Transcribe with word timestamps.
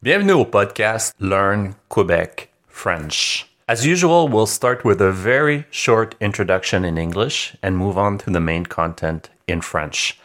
Bienvenue 0.00 0.34
au 0.34 0.44
podcast 0.44 1.12
Learn 1.18 1.74
Quebec 1.88 2.52
French. 2.68 3.48
As 3.66 3.84
usual, 3.84 4.28
we'll 4.28 4.46
start 4.46 4.84
with 4.84 5.00
a 5.00 5.10
very 5.10 5.66
short 5.72 6.14
introduction 6.20 6.84
in 6.84 6.96
English 6.96 7.56
and 7.64 7.76
move 7.76 7.98
on 7.98 8.16
to 8.18 8.30
the 8.30 8.38
main 8.38 8.64
content 8.64 9.28
in 9.48 9.60
French. 9.60 10.16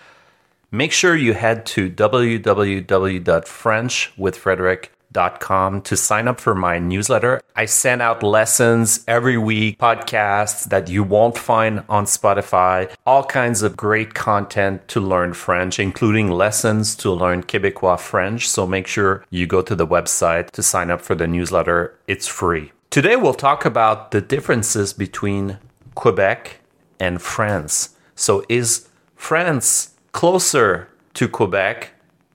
Make 0.71 0.91
sure 0.91 1.15
you 1.15 1.33
head 1.33 1.65
to 1.73 1.89
www.frenchwithfrederick.com 1.89 4.89
to 5.13 5.96
sign 5.96 6.28
up 6.28 6.40
for 6.40 6.56
my 6.56 6.79
newsletter. 6.79 7.42
I 7.56 7.65
send 7.65 8.01
out 8.01 8.24
lessons 8.24 9.04
every 9.08 9.37
week, 9.37 9.78
podcasts 9.78 10.65
that 10.69 10.90
you 10.90 11.04
won't 11.04 11.37
find 11.37 11.83
on 11.87 12.05
Spotify, 12.05 12.94
all 13.05 13.23
kinds 13.23 13.62
of 13.62 13.78
great 13.78 14.13
content 14.13 14.87
to 14.90 14.99
learn 14.99 15.33
French, 15.33 15.79
including 15.79 16.30
lessons 16.31 16.95
to 16.95 17.12
learn 17.12 17.44
Quebecois 17.44 17.99
French. 17.99 18.49
So 18.49 18.66
make 18.66 18.88
sure 18.88 19.23
you 19.30 19.48
go 19.48 19.62
to 19.62 19.76
the 19.76 19.88
website 19.88 20.52
to 20.52 20.63
sign 20.63 20.91
up 20.91 21.02
for 21.02 21.16
the 21.16 21.27
newsletter. 21.27 21.98
It's 22.08 22.27
free. 22.27 22.72
Today 22.90 23.16
we'll 23.16 23.34
talk 23.34 23.66
about 23.66 24.12
the 24.12 24.22
differences 24.22 24.94
between 24.94 25.58
Quebec 25.95 26.59
and 27.00 27.22
France. 27.22 27.95
So 28.16 28.44
is 28.50 28.88
France 29.16 29.95
closer 30.12 30.90
to 31.16 31.27
Quebec 31.27 31.93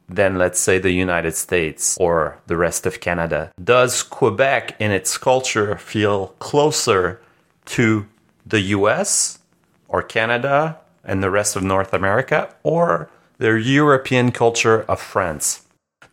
than, 0.08 0.38
let's 0.38 0.58
say, 0.58 0.78
the 0.78 0.92
United 0.92 1.34
States 1.34 1.96
or 2.00 2.38
the 2.46 2.56
rest 2.56 2.86
of 2.86 3.00
Canada? 3.00 3.50
Does 3.62 4.02
Quebec 4.02 4.74
in 4.78 4.90
its 4.90 5.18
culture 5.18 5.76
feel 5.76 6.28
closer 6.38 7.20
to 7.66 8.06
the 8.46 8.60
US 8.76 9.38
or 9.88 10.02
Canada 10.02 10.78
and 11.04 11.22
the 11.22 11.30
rest 11.30 11.56
of 11.56 11.62
North 11.62 11.92
America 11.92 12.48
or 12.62 13.10
the 13.38 13.60
European 13.60 14.32
culture 14.32 14.84
of 14.88 15.00
France? 15.00 15.64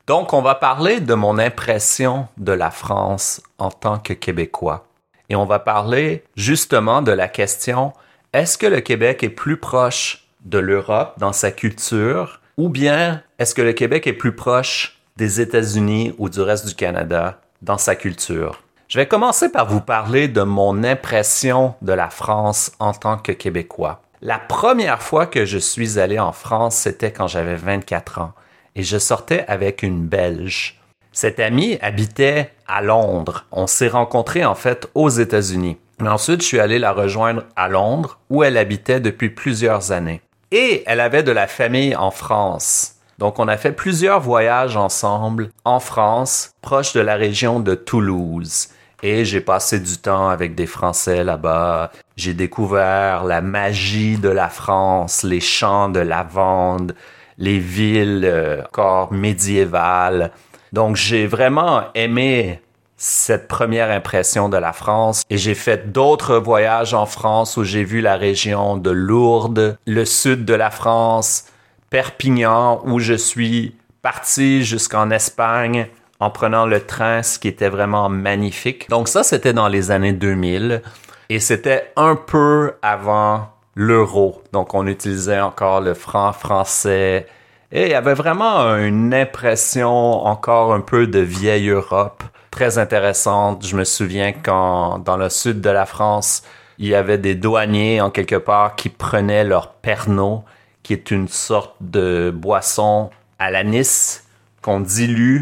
Donc, 0.08 0.34
on 0.34 0.42
va 0.42 0.54
parler 0.54 1.00
de 1.00 1.16
mon 1.16 1.40
impression 1.40 2.28
de 2.38 2.52
la 2.52 2.70
France 2.70 3.42
en 3.58 3.72
tant 3.72 3.98
que 3.98 4.14
Québécois. 4.14 4.86
Et 5.30 5.36
on 5.36 5.46
va 5.46 5.58
parler 5.58 6.24
justement 6.36 7.02
de 7.02 7.12
la 7.12 7.28
question, 7.28 7.92
est-ce 8.32 8.60
que 8.60 8.68
le 8.68 8.82
Québec 8.82 9.24
est 9.24 9.30
plus 9.30 9.58
proche 9.58 10.28
de 10.46 10.60
l'Europe 10.60 11.16
dans 11.18 11.34
sa 11.34 11.50
culture 11.50 12.40
ou 12.58 12.70
bien 12.70 13.22
est-ce 13.40 13.56
que 13.56 13.62
le 13.62 13.74
Québec 13.74 14.08
est 14.08 14.14
plus 14.14 14.36
proche 14.36 15.02
des 15.18 15.42
États-Unis 15.42 16.14
ou 16.18 16.30
du 16.30 16.42
reste 16.42 16.68
du 16.68 16.76
Canada 16.76 17.42
dans 17.62 17.78
sa 17.78 17.96
culture? 17.96 18.62
Je 18.88 19.00
vais 19.00 19.08
commencer 19.08 19.52
par 19.52 19.68
vous 19.68 19.82
parler 19.82 20.28
de 20.28 20.42
mon 20.42 20.84
impression 20.84 21.74
de 21.82 21.94
la 21.94 22.10
France 22.10 22.72
en 22.80 22.94
tant 22.94 23.18
que 23.18 23.32
Québécois. 23.32 24.02
La 24.22 24.40
première 24.40 25.02
fois 25.02 25.26
que 25.26 25.46
je 25.46 25.58
suis 25.58 26.00
allé 26.00 26.20
en 26.20 26.32
France, 26.32 26.76
c'était 26.76 27.12
quand 27.12 27.28
j'avais 27.28 27.56
24 27.56 28.20
ans 28.20 28.34
et 28.76 28.84
je 28.84 28.98
sortais 28.98 29.46
avec 29.48 29.84
une 29.84 30.06
Belge. 30.06 30.80
Cette 31.12 31.40
amie 31.40 31.78
habitait 31.82 32.52
à 32.68 32.82
Londres. 32.82 33.46
On 33.52 33.68
s'est 33.68 33.88
rencontrés 33.88 34.46
en 34.46 34.56
fait 34.56 34.90
aux 34.96 35.10
États-Unis. 35.10 35.78
Mais 36.02 36.10
ensuite, 36.10 36.42
je 36.42 36.48
suis 36.48 36.60
allé 36.60 36.78
la 36.78 36.92
rejoindre 36.92 37.44
à 37.56 37.70
Londres 37.70 38.20
où 38.30 38.44
elle 38.44 38.58
habitait 38.58 39.00
depuis 39.00 39.30
plusieurs 39.30 39.92
années. 39.92 40.22
Et 40.52 40.84
elle 40.86 41.00
avait 41.00 41.24
de 41.24 41.32
la 41.32 41.48
famille 41.48 41.96
en 41.96 42.12
France. 42.12 42.96
Donc 43.18 43.40
on 43.40 43.48
a 43.48 43.58
fait 43.58 43.72
plusieurs 43.72 44.20
voyages 44.20 44.76
ensemble 44.76 45.50
en 45.64 45.80
France, 45.80 46.52
proche 46.62 46.94
de 46.94 47.00
la 47.00 47.16
région 47.16 47.60
de 47.60 47.76
Toulouse. 47.76 48.70
Et 49.04 49.24
j'ai 49.24 49.42
passé 49.42 49.80
du 49.80 49.98
temps 49.98 50.30
avec 50.30 50.56
des 50.56 50.66
Français 50.66 51.24
là-bas. 51.24 51.92
J'ai 52.18 52.34
découvert 52.34 53.24
la 53.24 53.42
magie 53.42 54.18
de 54.18 54.30
la 54.30 54.50
France, 54.50 55.24
les 55.24 55.40
champs 55.40 55.90
de 55.90 56.00
lavande, 56.00 56.96
les 57.38 57.60
villes 57.60 58.26
euh, 58.26 58.64
encore 58.64 59.12
médiévales. 59.14 60.32
Donc 60.74 60.96
j'ai 60.96 61.28
vraiment 61.28 61.84
aimé 61.94 62.62
cette 62.98 63.48
première 63.48 63.92
impression 63.92 64.50
de 64.50 64.58
la 64.58 64.74
France. 64.74 65.24
Et 65.30 65.38
j'ai 65.38 65.56
fait 65.56 65.92
d'autres 65.92 66.38
voyages 66.38 66.94
en 66.94 67.06
France 67.06 67.58
où 67.58 67.64
j'ai 67.64 67.84
vu 67.84 68.02
la 68.02 68.16
région 68.16 68.78
de 68.78 68.92
Lourdes, 68.92 69.78
le 69.86 70.06
sud 70.06 70.46
de 70.46 70.54
la 70.54 70.72
France, 70.72 71.46
Perpignan, 71.90 72.82
où 72.86 73.00
je 73.00 73.14
suis 73.14 73.76
parti 74.02 74.64
jusqu'en 74.64 75.12
Espagne 75.12 75.88
en 76.20 76.30
prenant 76.30 76.66
le 76.66 76.80
train, 76.80 77.24
ce 77.24 77.40
qui 77.40 77.48
était 77.48 77.70
vraiment 77.70 78.10
magnifique. 78.10 78.90
Donc 78.90 79.08
ça, 79.08 79.24
c'était 79.24 79.54
dans 79.54 79.68
les 79.68 79.92
années 79.92 80.14
2000 80.14 80.82
et 81.30 81.40
c'était 81.40 81.92
un 81.96 82.16
peu 82.16 82.74
avant 82.82 83.50
l'euro. 83.76 84.42
Donc 84.54 84.74
on 84.74 84.88
utilisait 84.88 85.42
encore 85.42 85.82
le 85.82 85.94
franc 85.94 86.32
français 86.32 87.28
et 87.72 87.84
il 87.84 87.90
y 87.90 87.96
avait 87.96 88.14
vraiment 88.14 88.76
une 88.78 89.14
impression 89.14 90.26
encore 90.26 90.74
un 90.74 90.82
peu 90.82 91.08
de 91.08 91.20
vieille 91.20 91.70
Europe 91.70 92.24
très 92.56 92.78
intéressante. 92.78 93.68
Je 93.68 93.76
me 93.76 93.84
souviens 93.84 94.32
quand 94.32 95.00
dans 95.00 95.18
le 95.18 95.28
sud 95.28 95.60
de 95.60 95.70
la 95.70 95.86
France, 95.86 96.42
il 96.78 96.88
y 96.88 96.96
avait 96.96 97.18
des 97.18 97.36
douaniers 97.36 98.00
en 98.00 98.10
quelque 98.10 98.38
part 98.38 98.78
qui 98.78 98.88
prenaient 98.88 99.44
leur 99.44 99.74
pernod, 99.74 100.44
qui 100.82 100.94
est 100.94 101.12
une 101.12 101.28
sorte 101.28 101.76
de 101.82 102.32
boisson 102.34 103.10
à 103.40 103.52
l'anis 103.52 104.24
qu'on 104.62 104.80
dilue 104.80 105.42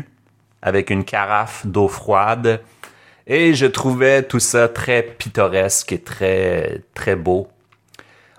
avec 0.63 0.89
une 0.89 1.03
carafe 1.03 1.67
d'eau 1.67 1.87
froide. 1.87 2.61
Et 3.27 3.53
je 3.53 3.67
trouvais 3.67 4.23
tout 4.23 4.39
ça 4.39 4.67
très 4.67 5.03
pittoresque 5.03 5.91
et 5.91 6.01
très, 6.01 6.81
très 6.95 7.15
beau. 7.15 7.47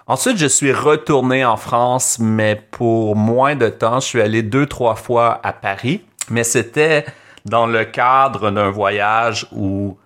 Ensuite, 0.09 0.37
je 0.37 0.47
suis 0.47 0.73
retourné 0.73 1.45
en 1.45 1.57
France, 1.57 2.19
mais 2.19 2.61
pour 2.73 3.15
moins 3.15 3.55
de 3.55 3.69
temps. 3.69 4.01
Je 4.01 4.07
suis 4.07 4.21
allé 4.21 4.43
deux, 4.43 4.67
trois 4.67 4.97
fois 4.97 5.39
à 5.45 5.53
Paris. 5.53 6.03
Mais 6.29 6.43
c'était 6.43 7.05
dans 7.45 7.67
le 7.67 7.85
cadre 7.85 8.51
d'un 8.51 8.71
voyage 8.71 9.47
où 9.53 9.99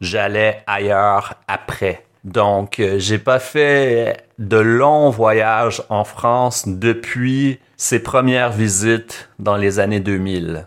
j'allais 0.00 0.62
ailleurs 0.66 1.34
après. 1.46 2.04
Donc, 2.24 2.80
euh, 2.80 2.98
j'ai 2.98 3.18
pas 3.18 3.38
fait 3.38 4.24
de 4.38 4.58
longs 4.58 5.10
voyages 5.10 5.82
en 5.88 6.04
France 6.04 6.64
depuis 6.66 7.58
ces 7.76 8.02
premières 8.02 8.52
visites 8.52 9.28
dans 9.38 9.56
les 9.56 9.78
années 9.78 10.00
2000. 10.00 10.66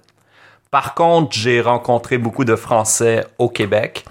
Par 0.70 0.96
contre, 0.96 1.34
j'ai 1.34 1.60
rencontré 1.60 2.18
beaucoup 2.18 2.46
de 2.46 2.56
Français 2.56 3.26
au 3.38 3.50
Québec 3.50 4.06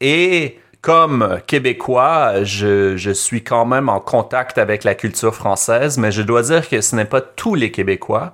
et 0.00 0.58
comme 0.80 1.40
Québécois, 1.46 2.44
je, 2.44 3.12
suis 3.12 3.42
quand 3.42 3.66
même 3.66 3.88
en 3.88 4.00
contact 4.00 4.58
avec 4.58 4.84
la 4.84 4.94
culture 4.94 5.34
française, 5.34 5.98
mais 5.98 6.12
je 6.12 6.22
dois 6.22 6.42
dire 6.42 6.68
que 6.68 6.80
ce 6.80 6.94
n'est 6.94 7.04
pas 7.04 7.20
tous 7.20 7.54
les 7.54 7.72
Québécois 7.72 8.32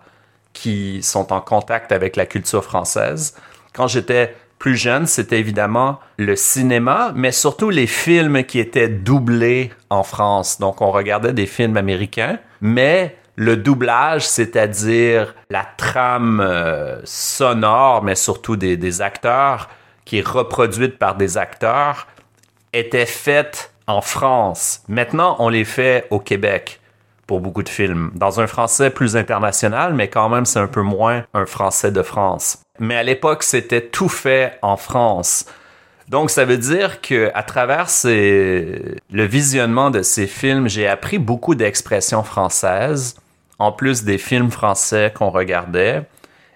qui 0.55 1.03
sont 1.03 1.33
en 1.33 1.43
contact 1.43 1.93
avec 1.93 2.17
la 2.17 2.25
culture 2.25 2.65
française. 2.65 3.37
Quand 3.75 3.89
j'étais 3.89 4.35
plus 4.59 4.77
jeune, 4.77 5.07
c'était 5.07 5.39
évidemment 5.39 6.01
le 6.17 6.37
cinéma, 6.37 7.13
mais 7.15 7.33
surtout 7.33 7.69
les 7.69 7.87
films 7.87 8.45
qui 8.45 8.61
étaient 8.61 8.89
doublés 8.89 9.71
en 9.91 10.03
France. 10.03 10.59
Donc 10.59 10.81
on 10.81 10.91
regardait 10.91 11.35
des 11.35 11.45
films 11.45 11.77
américains, 11.77 12.39
mais 12.63 13.17
le 13.37 13.57
doublage, 13.57 14.27
c'est-à-dire 14.27 15.35
la 15.51 15.67
trame 15.77 16.41
euh, 16.41 17.01
sonore, 17.05 18.03
mais 18.05 18.15
surtout 18.15 18.57
des, 18.57 18.77
des 18.77 19.03
acteurs, 19.03 19.69
qui 20.05 20.19
est 20.19 20.27
reproduite 20.27 20.99
par 20.99 21.17
des 21.17 21.37
acteurs, 21.37 22.07
était 22.73 23.07
faite 23.07 23.73
en 23.87 24.01
France. 24.01 24.83
Maintenant, 24.89 25.37
on 25.41 25.49
les 25.49 25.65
fait 25.65 26.07
au 26.11 26.21
Québec 26.21 26.81
pour 27.27 27.41
beaucoup 27.41 27.63
de 27.63 27.69
films. 27.69 28.11
Dans 28.15 28.41
un 28.41 28.47
français 28.47 28.91
plus 28.91 29.17
international, 29.17 29.95
mais 29.95 30.09
quand 30.09 30.29
même, 30.29 30.45
c'est 30.45 30.59
un 30.59 30.67
peu 30.67 30.83
moins 30.83 31.25
un 31.35 31.47
français 31.47 31.91
de 31.91 32.03
France. 32.03 32.59
Mais 32.79 32.97
à 32.97 33.03
l'époque, 33.03 33.43
c'était 33.43 33.83
tout 33.83 34.09
fait 34.09 34.59
en 34.63 34.77
France. 34.77 35.47
Donc, 36.09 36.31
ça 36.31 36.45
veut 36.45 36.59
dire 36.59 37.01
que 37.01 37.31
à 37.35 37.43
travers 37.43 37.89
le 38.05 39.25
visionnement 39.25 39.91
de 39.91 40.03
ces 40.03 40.27
films, 40.27 40.69
j'ai 40.69 40.87
appris 40.87 41.19
beaucoup 41.19 41.55
d'expressions 41.55 42.23
françaises, 42.23 43.17
en 43.59 43.73
plus 43.73 44.05
des 44.05 44.19
films 44.19 44.51
français 44.51 45.13
qu'on 45.17 45.31
regardait. 45.31 46.03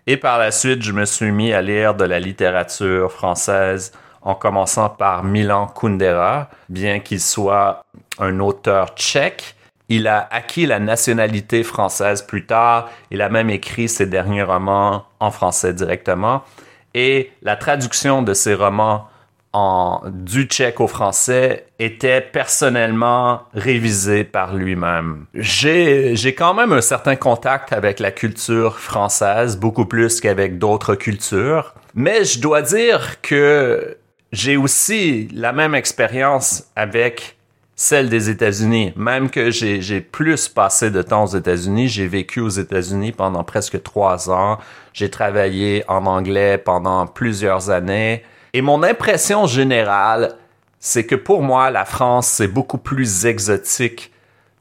Et 0.06 0.16
par 0.16 0.38
la 0.38 0.50
suite, 0.50 0.82
je 0.82 0.92
me 0.92 1.04
suis 1.04 1.30
mis 1.30 1.52
à 1.52 1.62
lire 1.62 1.94
de 1.94 2.04
la 2.04 2.18
littérature 2.18 3.10
française, 3.12 3.92
en 4.22 4.34
commençant 4.34 4.90
par 4.90 5.24
Milan 5.24 5.66
Kundera, 5.68 6.50
bien 6.68 7.00
qu'il 7.00 7.20
soit 7.20 7.82
un 8.18 8.40
auteur 8.40 8.94
tchèque 8.96 9.54
il 9.88 10.06
a 10.06 10.28
acquis 10.30 10.66
la 10.66 10.78
nationalité 10.78 11.62
française 11.62 12.22
plus 12.22 12.46
tard. 12.46 12.90
Il 13.10 13.22
a 13.22 13.28
même 13.28 13.50
écrit 13.50 13.88
ses 13.88 14.06
derniers 14.06 14.42
romans 14.42 15.04
en 15.20 15.30
français 15.30 15.72
directement. 15.72 16.42
Et 16.94 17.32
la 17.42 17.56
traduction 17.56 18.22
de 18.22 18.34
ses 18.34 18.54
romans 18.54 19.08
en, 19.54 20.02
du 20.10 20.44
tchèque 20.44 20.80
au 20.80 20.88
français 20.88 21.66
était 21.78 22.20
personnellement 22.20 23.42
révisée 23.54 24.24
par 24.24 24.54
lui-même. 24.54 25.24
J'ai, 25.32 26.16
j'ai 26.16 26.34
quand 26.34 26.52
même 26.52 26.72
un 26.72 26.82
certain 26.82 27.16
contact 27.16 27.72
avec 27.72 27.98
la 27.98 28.10
culture 28.10 28.78
française, 28.78 29.56
beaucoup 29.56 29.86
plus 29.86 30.20
qu'avec 30.20 30.58
d'autres 30.58 30.96
cultures. 30.96 31.74
Mais 31.94 32.24
je 32.24 32.40
dois 32.40 32.60
dire 32.60 33.22
que 33.22 33.96
j'ai 34.32 34.58
aussi 34.58 35.28
la 35.32 35.52
même 35.52 35.74
expérience 35.74 36.64
avec 36.76 37.37
celle 37.78 38.08
des 38.08 38.28
États-Unis. 38.28 38.92
Même 38.96 39.30
que 39.30 39.52
j'ai 39.52 40.00
plus 40.00 40.48
passé 40.48 40.90
de 40.90 41.00
temps 41.00 41.22
aux 41.22 41.36
États-Unis, 41.36 41.86
j'ai 41.86 42.08
vécu 42.08 42.40
aux 42.40 42.48
États-Unis 42.48 43.12
pendant 43.12 43.44
presque 43.44 43.80
trois 43.84 44.30
ans. 44.30 44.58
J'ai 44.92 45.10
travaillé 45.10 45.84
en 45.86 46.04
anglais 46.06 46.58
pendant 46.58 47.06
plusieurs 47.06 47.70
années. 47.70 48.24
Et 48.52 48.62
mon 48.62 48.82
impression 48.82 49.46
générale, 49.46 50.34
c'est 50.80 51.06
que 51.06 51.14
pour 51.14 51.40
moi, 51.40 51.70
la 51.70 51.84
France, 51.84 52.26
c'est 52.26 52.48
beaucoup 52.48 52.78
plus 52.78 53.26
exotique 53.26 54.12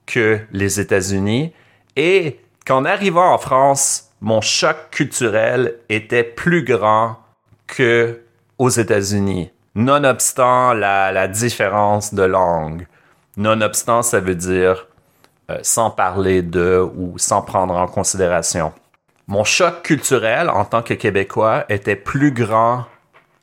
que 0.05 0.39
les 0.51 0.79
États-Unis. 0.79 1.53
Et 1.95 2.39
qu'en 2.67 2.85
arrivant 2.85 3.33
en 3.33 3.39
France, 3.39 4.11
mon 4.21 4.41
choc 4.41 4.77
culturel 4.91 5.73
était 5.89 6.23
plus 6.23 6.63
grand 6.63 7.17
que 7.65 8.21
aux 8.59 8.69
États-Unis, 8.69 9.49
nonobstant 9.73 10.73
la, 10.73 11.11
la 11.11 11.27
différence 11.27 12.13
de 12.13 12.21
langue. 12.21 12.85
Nonobstant, 13.37 14.01
ça 14.01 14.19
veut 14.19 14.35
dire 14.35 14.87
euh, 15.49 15.59
sans 15.61 15.91
parler 15.91 16.41
de 16.41 16.85
ou 16.95 17.13
sans 17.17 17.41
prendre 17.41 17.75
en 17.75 17.87
considération. 17.87 18.73
Mon 19.27 19.43
choc 19.43 19.83
culturel 19.83 20.49
en 20.49 20.65
tant 20.65 20.81
que 20.81 20.93
Québécois 20.93 21.65
était 21.69 21.95
plus 21.95 22.31
grand 22.31 22.85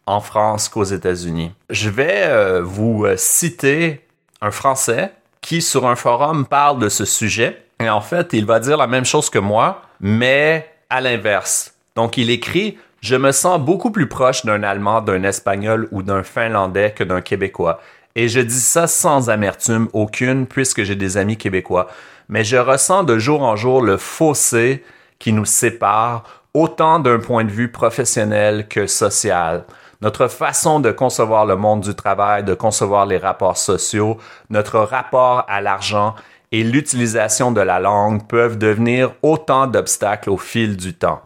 en 0.06 0.20
France 0.20 0.68
qu'aux 0.68 0.84
États-Unis. 0.84 1.52
Je 1.70 1.88
vais 1.88 2.24
euh, 2.24 2.62
vous 2.62 3.04
euh, 3.04 3.16
citer 3.16 4.06
un 4.40 4.50
Français 4.50 5.12
qui, 5.40 5.62
sur 5.62 5.86
un 5.86 5.96
forum, 5.96 6.46
parle 6.46 6.78
de 6.78 6.88
ce 6.88 7.04
sujet. 7.04 7.62
Et 7.80 7.88
en 7.88 8.00
fait, 8.00 8.32
il 8.32 8.46
va 8.46 8.60
dire 8.60 8.76
la 8.76 8.86
même 8.86 9.04
chose 9.04 9.30
que 9.30 9.38
moi, 9.38 9.82
mais 10.00 10.68
à 10.90 11.00
l'inverse. 11.00 11.74
Donc, 11.96 12.16
il 12.18 12.30
écrit 12.30 12.78
Je 13.00 13.16
me 13.16 13.32
sens 13.32 13.60
beaucoup 13.60 13.90
plus 13.90 14.08
proche 14.08 14.44
d'un 14.44 14.62
Allemand, 14.62 15.00
d'un 15.00 15.22
Espagnol 15.22 15.88
ou 15.90 16.02
d'un 16.02 16.22
Finlandais 16.22 16.92
que 16.92 17.04
d'un 17.04 17.20
Québécois. 17.20 17.80
Et 18.16 18.28
je 18.28 18.40
dis 18.40 18.60
ça 18.60 18.86
sans 18.86 19.28
amertume 19.28 19.88
aucune, 19.92 20.46
puisque 20.46 20.84
j'ai 20.84 20.94
des 20.94 21.16
amis 21.16 21.36
québécois. 21.36 21.88
Mais 22.28 22.44
je 22.44 22.56
ressens 22.56 23.02
de 23.04 23.18
jour 23.18 23.42
en 23.42 23.56
jour 23.56 23.82
le 23.82 23.96
fossé 23.96 24.84
qui 25.18 25.32
nous 25.32 25.44
sépare, 25.44 26.24
autant 26.54 27.00
d'un 27.00 27.18
point 27.18 27.44
de 27.44 27.50
vue 27.50 27.72
professionnel 27.72 28.68
que 28.68 28.86
social. 28.86 29.64
Notre 30.00 30.28
façon 30.28 30.80
de 30.80 30.92
concevoir 30.92 31.46
le 31.46 31.56
monde 31.56 31.80
du 31.80 31.94
travail, 31.94 32.44
de 32.44 32.54
concevoir 32.54 33.06
les 33.06 33.18
rapports 33.18 33.56
sociaux, 33.56 34.18
notre 34.50 34.78
rapport 34.78 35.44
à 35.48 35.60
l'argent 35.60 36.14
et 36.52 36.62
l'utilisation 36.62 37.50
de 37.50 37.60
la 37.60 37.80
langue 37.80 38.26
peuvent 38.28 38.58
devenir 38.58 39.12
autant 39.22 39.66
d'obstacles 39.66 40.30
au 40.30 40.36
fil 40.36 40.76
du 40.76 40.94
temps. 40.94 41.22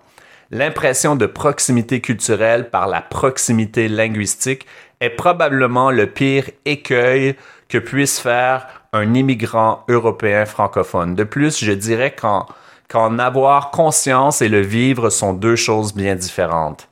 L'impression 0.50 1.16
de 1.16 1.26
proximité 1.26 2.00
culturelle 2.00 2.70
par 2.70 2.86
la 2.86 3.02
proximité 3.02 3.88
linguistique 3.88 4.64
est 5.00 5.10
probablement 5.10 5.90
le 5.90 6.06
pire 6.06 6.50
écueil 6.64 7.36
que 7.68 7.78
puisse 7.78 8.18
faire 8.18 8.66
un 8.92 9.14
immigrant 9.14 9.84
européen 9.88 10.46
francophone. 10.46 11.14
De 11.14 11.24
plus, 11.24 11.62
je 11.62 11.72
dirais 11.72 12.14
qu'en 12.16 13.18
avoir 13.18 13.70
conscience 13.70 14.42
et 14.42 14.48
le 14.48 14.60
vivre 14.60 15.10
sont 15.10 15.32
deux 15.32 15.56
choses 15.56 15.94
bien 15.94 16.14
différentes. 16.14 16.88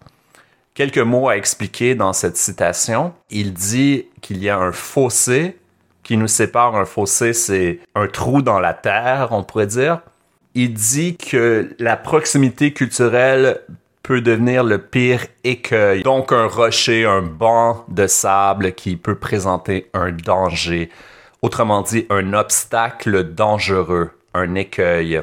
Quelques 0.75 0.99
mots 0.99 1.31
à 1.31 1.37
expliquer 1.39 1.95
dans 1.95 2.13
cette 2.13 2.37
citation. 2.37 3.15
Il 3.31 3.55
dit 3.55 4.07
qu'il 4.21 4.43
y 4.43 4.51
a 4.51 4.59
un 4.59 4.73
fossé 4.73 5.57
qui 6.03 6.19
nous 6.19 6.29
sépare. 6.29 6.77
Un 6.77 6.85
fossé, 6.85 7.33
c'est 7.33 7.81
un 7.95 8.07
trou 8.09 8.43
dans 8.43 8.61
la 8.61 8.75
terre, 8.75 9.29
on 9.31 9.43
pourrait 9.43 9.67
dire. 9.67 10.01
Il 10.55 10.75
dit 10.75 11.17
que 11.17 11.75
la 11.79 11.97
proximité 11.97 12.73
culturelle 12.75 13.61
peut 14.07 14.21
devenir 14.21 14.63
le 14.63 14.79
pire 14.79 15.27
écueil. 15.43 16.05
Donc 16.05 16.31
un 16.31 16.47
rocher, 16.47 17.05
un 17.07 17.23
banc 17.23 17.85
de 17.89 18.07
sable 18.07 18.73
qui 18.73 18.97
peut 18.97 19.17
présenter 19.17 19.91
un 19.95 20.13
danger. 20.13 20.91
Autrement 21.43 21.83
dit, 21.83 22.07
un 22.09 22.33
obstacle 22.33 23.35
dangereux, 23.35 24.13
un 24.33 24.55
écueil. 24.55 25.23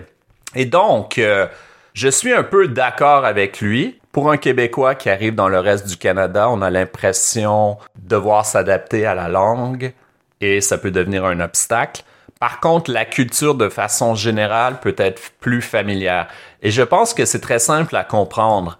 Et 0.54 0.66
donc, 0.66 1.18
euh, 1.18 1.48
je 1.94 2.10
suis 2.10 2.34
un 2.34 2.44
peu 2.44 2.68
d'accord 2.68 3.24
avec 3.24 3.62
lui. 3.62 4.02
Pour 4.12 4.30
un 4.30 4.36
Québécois 4.36 4.96
qui 4.96 5.10
arrive 5.10 5.34
dans 5.34 5.48
le 5.48 5.60
reste 5.60 5.88
du 5.88 5.96
Canada, 5.96 6.50
on 6.50 6.62
a 6.62 6.70
l'impression 6.70 7.78
de 7.96 8.10
devoir 8.10 8.46
s'adapter 8.46 9.06
à 9.06 9.16
la 9.16 9.30
langue 9.30 9.94
et 10.42 10.60
ça 10.60 10.78
peut 10.78 10.92
devenir 10.92 11.24
un 11.24 11.40
obstacle. 11.40 12.04
Par 12.44 12.60
contre, 12.60 12.92
la 12.92 13.06
culture 13.06 13.56
de 13.56 13.69
façon 13.69 14.16
générale 14.16 14.81
peut 14.81 14.95
être 14.98 15.22
plus 15.40 15.62
familière. 15.62 16.28
Et 16.62 16.72
je 16.72 16.81
pense 16.81 17.13
que 17.13 17.24
c'est 17.24 17.40
très 17.40 17.57
simple 17.57 17.95
à 17.95 18.04
comprendre. 18.04 18.80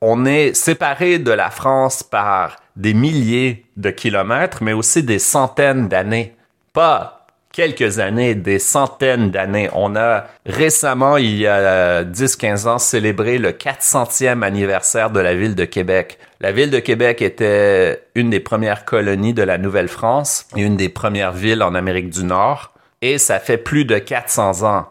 On 0.00 0.24
est 0.24 0.54
séparé 0.54 1.20
de 1.20 1.30
la 1.30 1.50
France 1.50 2.02
par 2.02 2.56
des 2.74 2.94
milliers 2.94 3.64
de 3.76 3.90
kilomètres, 3.90 4.60
mais 4.60 4.72
aussi 4.72 5.04
des 5.04 5.20
centaines 5.20 5.86
d'années. 5.86 6.34
Pas 6.72 7.28
quelques 7.52 8.00
années, 8.00 8.34
des 8.34 8.58
centaines 8.58 9.30
d'années. 9.30 9.70
On 9.72 9.94
a 9.94 10.24
récemment, 10.44 11.16
il 11.16 11.36
y 11.36 11.46
a 11.46 12.02
10-15 12.02 12.66
ans, 12.66 12.78
célébré 12.78 13.38
le 13.38 13.52
400e 13.52 14.42
anniversaire 14.42 15.10
de 15.10 15.20
la 15.20 15.36
ville 15.36 15.54
de 15.54 15.64
Québec. 15.64 16.18
La 16.40 16.50
ville 16.50 16.70
de 16.72 16.80
Québec 16.80 17.22
était 17.22 18.02
une 18.16 18.30
des 18.30 18.40
premières 18.40 18.84
colonies 18.84 19.32
de 19.32 19.44
la 19.44 19.58
Nouvelle-France 19.58 20.48
et 20.56 20.62
une 20.62 20.76
des 20.76 20.88
premières 20.88 21.30
villes 21.30 21.62
en 21.62 21.76
Amérique 21.76 22.10
du 22.10 22.24
Nord 22.24 22.72
et 23.06 23.18
ça 23.18 23.38
fait 23.38 23.58
plus 23.58 23.84
de 23.84 23.98
400 23.98 24.62
ans. 24.66 24.86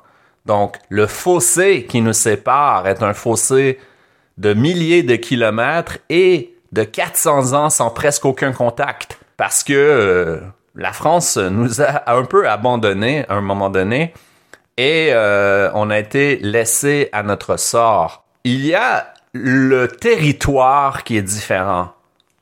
Donc, 0.45 0.77
le 0.89 1.07
fossé 1.07 1.85
qui 1.85 2.01
nous 2.01 2.13
sépare 2.13 2.87
est 2.87 3.01
un 3.01 3.13
fossé 3.13 3.79
de 4.37 4.53
milliers 4.53 5.03
de 5.03 5.15
kilomètres 5.15 5.97
et 6.09 6.55
de 6.71 6.83
400 6.83 7.53
ans 7.53 7.69
sans 7.69 7.89
presque 7.89 8.25
aucun 8.25 8.51
contact. 8.51 9.17
Parce 9.37 9.63
que 9.63 9.73
euh, 9.73 10.39
la 10.75 10.93
France 10.93 11.37
nous 11.37 11.81
a 11.81 12.09
un 12.11 12.23
peu 12.23 12.47
abandonnés 12.47 13.25
à 13.27 13.35
un 13.35 13.41
moment 13.41 13.69
donné 13.69 14.13
et 14.77 15.09
euh, 15.11 15.71
on 15.73 15.89
a 15.89 15.97
été 15.97 16.37
laissé 16.37 17.09
à 17.11 17.23
notre 17.23 17.57
sort. 17.57 18.25
Il 18.43 18.65
y 18.65 18.75
a 18.75 19.13
le 19.33 19.87
territoire 19.87 21.03
qui 21.03 21.17
est 21.17 21.21
différent. 21.21 21.89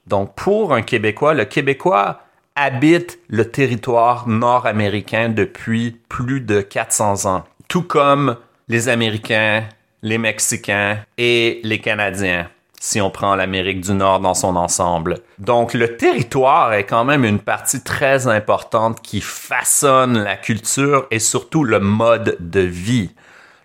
Donc, 0.08 0.36
pour 0.36 0.74
un 0.74 0.82
Québécois, 0.82 1.34
le 1.34 1.46
Québécois 1.46 2.20
habite 2.56 3.20
le 3.30 3.50
territoire 3.50 4.28
nord-américain 4.28 5.30
depuis 5.30 6.00
plus 6.10 6.42
de 6.42 6.62
400 6.62 7.26
ans, 7.26 7.44
tout 7.68 7.84
comme 7.84 8.38
les 8.68 8.90
Américains, 8.90 9.64
les 10.02 10.18
Mexicains 10.18 11.00
et 11.18 11.62
les 11.64 11.80
Canadiens 11.80 12.48
si 12.84 13.00
on 13.00 13.10
prend 13.10 13.36
l'Amérique 13.36 13.80
du 13.80 13.94
Nord 13.94 14.20
dans 14.20 14.34
son 14.34 14.58
ensemble. 14.58 15.20
Donc 15.40 15.74
le 15.74 15.96
territoire 15.96 16.74
est 16.74 16.84
quand 16.84 17.06
même 17.06 17.24
une 17.24 17.40
partie 17.40 17.82
très 17.82 18.28
importante 18.28 19.02
qui 19.02 19.22
façonne 19.22 20.22
la 20.22 20.36
culture 20.36 21.08
et 21.10 21.20
surtout 21.20 21.64
le 21.64 21.80
mode 21.80 22.36
de 22.42 22.60
vie. 22.60 23.12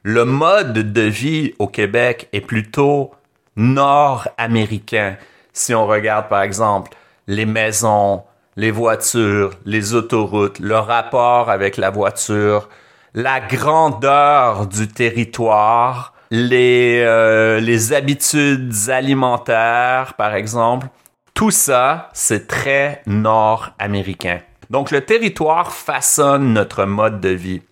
Le 0.04 0.24
mode 0.24 0.92
de 0.92 1.02
vie 1.02 1.52
au 1.58 1.66
Québec 1.66 2.28
est 2.32 2.40
plutôt 2.40 3.10
nord-américain. 3.56 5.16
Si 5.52 5.74
on 5.74 5.88
regarde 5.88 6.28
par 6.28 6.42
exemple 6.42 6.92
les 7.26 7.44
maisons, 7.44 8.22
les 8.58 8.72
voitures, 8.72 9.52
les 9.66 9.94
autoroutes, 9.94 10.58
le 10.58 10.76
rapport 10.76 11.48
avec 11.48 11.76
la 11.76 11.90
voiture, 11.90 12.68
la 13.14 13.38
grandeur 13.38 14.66
du 14.66 14.88
territoire, 14.88 16.12
les, 16.32 17.00
euh, 17.04 17.60
les 17.60 17.92
habitudes 17.92 18.74
alimentaires, 18.88 20.14
par 20.14 20.34
exemple. 20.34 20.88
Tout 21.34 21.52
ça, 21.52 22.08
c'est 22.14 22.48
très 22.48 23.00
nord-américain. 23.06 24.40
Donc 24.70 24.90
le 24.90 25.02
territoire 25.02 25.70
façonne 25.72 26.52
notre 26.52 26.84
mode 26.84 27.20
de 27.20 27.28
vie. 27.28 27.62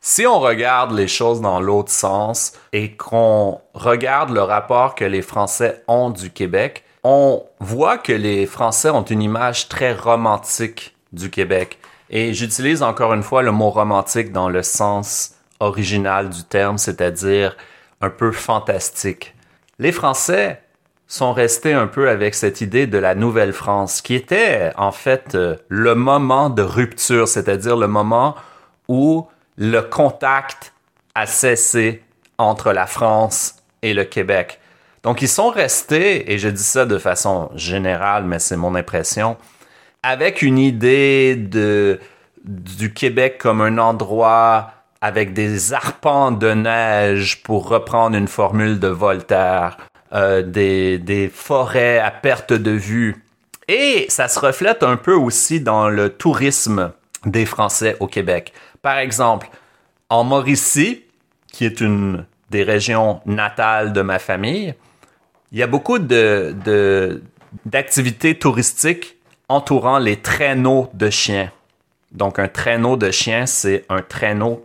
Si 0.00 0.26
on 0.26 0.40
regarde 0.40 0.90
les 0.90 1.08
choses 1.08 1.40
dans 1.40 1.60
l'autre 1.60 1.92
sens 1.92 2.52
et 2.72 2.96
qu'on 2.96 3.60
regarde 3.74 4.30
le 4.30 4.42
rapport 4.42 4.96
que 4.96 5.04
les 5.04 5.22
Français 5.22 5.84
ont 5.86 6.10
du 6.10 6.30
Québec, 6.30 6.82
on 7.08 7.44
voit 7.60 7.98
que 7.98 8.12
les 8.12 8.46
Français 8.46 8.90
ont 8.90 9.04
une 9.04 9.22
image 9.22 9.68
très 9.68 9.94
romantique 9.94 10.96
du 11.12 11.30
Québec. 11.30 11.78
Et 12.10 12.34
j'utilise 12.34 12.82
encore 12.82 13.14
une 13.14 13.22
fois 13.22 13.42
le 13.42 13.52
mot 13.52 13.70
romantique 13.70 14.32
dans 14.32 14.48
le 14.48 14.64
sens 14.64 15.36
original 15.60 16.30
du 16.30 16.42
terme, 16.42 16.78
c'est-à-dire 16.78 17.56
un 18.00 18.10
peu 18.10 18.32
fantastique. 18.32 19.36
Les 19.78 19.92
Français 19.92 20.60
sont 21.06 21.32
restés 21.32 21.74
un 21.74 21.86
peu 21.86 22.08
avec 22.08 22.34
cette 22.34 22.60
idée 22.60 22.88
de 22.88 22.98
la 22.98 23.14
Nouvelle-France, 23.14 24.02
qui 24.02 24.16
était 24.16 24.72
en 24.76 24.90
fait 24.90 25.36
euh, 25.36 25.54
le 25.68 25.94
moment 25.94 26.50
de 26.50 26.62
rupture, 26.62 27.28
c'est-à-dire 27.28 27.76
le 27.76 27.86
moment 27.86 28.34
où 28.88 29.28
le 29.56 29.80
contact 29.80 30.72
a 31.14 31.26
cessé 31.26 32.02
entre 32.36 32.72
la 32.72 32.86
France 32.88 33.62
et 33.82 33.94
le 33.94 34.02
Québec. 34.02 34.58
Donc, 35.06 35.22
ils 35.22 35.28
sont 35.28 35.50
restés, 35.50 36.32
et 36.32 36.36
je 36.36 36.48
dis 36.48 36.64
ça 36.64 36.84
de 36.84 36.98
façon 36.98 37.48
générale, 37.54 38.24
mais 38.24 38.40
c'est 38.40 38.56
mon 38.56 38.74
impression, 38.74 39.36
avec 40.02 40.42
une 40.42 40.58
idée 40.58 41.36
de, 41.36 42.00
du 42.44 42.92
Québec 42.92 43.38
comme 43.38 43.60
un 43.60 43.78
endroit 43.78 44.72
avec 45.00 45.32
des 45.32 45.72
arpents 45.72 46.32
de 46.32 46.50
neige, 46.50 47.44
pour 47.44 47.68
reprendre 47.68 48.16
une 48.16 48.26
formule 48.26 48.80
de 48.80 48.88
Voltaire, 48.88 49.76
euh, 50.12 50.42
des, 50.42 50.98
des 50.98 51.28
forêts 51.28 52.00
à 52.00 52.10
perte 52.10 52.52
de 52.52 52.72
vue. 52.72 53.24
Et 53.68 54.06
ça 54.08 54.26
se 54.26 54.40
reflète 54.40 54.82
un 54.82 54.96
peu 54.96 55.14
aussi 55.14 55.60
dans 55.60 55.88
le 55.88 56.08
tourisme 56.08 56.90
des 57.24 57.46
Français 57.46 57.96
au 58.00 58.08
Québec. 58.08 58.52
Par 58.82 58.98
exemple, 58.98 59.50
en 60.08 60.24
Mauricie, 60.24 61.04
qui 61.52 61.64
est 61.64 61.80
une 61.80 62.26
des 62.50 62.64
régions 62.64 63.20
natales 63.24 63.92
de 63.92 64.02
ma 64.02 64.18
famille, 64.18 64.74
il 65.52 65.58
y 65.58 65.62
a 65.62 65.66
beaucoup 65.66 65.98
de, 65.98 67.22
d'activités 67.64 68.38
touristiques 68.38 69.16
entourant 69.48 69.98
les 69.98 70.16
traîneaux 70.16 70.90
de 70.94 71.10
chiens. 71.10 71.50
Donc 72.12 72.38
un 72.38 72.48
traîneau 72.48 72.96
de 72.96 73.10
chiens, 73.10 73.46
c'est 73.46 73.84
un 73.88 74.02
traîneau 74.02 74.64